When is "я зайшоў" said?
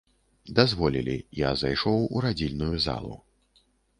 1.41-2.01